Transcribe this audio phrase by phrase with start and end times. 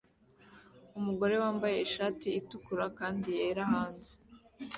[0.99, 4.13] Umugore wambaye ishati itukura kandi yera hanze